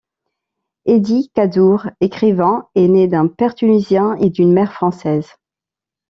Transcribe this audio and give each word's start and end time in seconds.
Hédi 0.85 1.29
Kaddour, 1.35 1.85
écrivain, 1.99 2.67
est 2.73 2.87
né 2.87 3.07
d'un 3.07 3.27
père 3.27 3.53
tunisien 3.53 4.15
et 4.15 4.31
d'une 4.31 4.51
mère 4.51 4.73
française. 4.73 5.27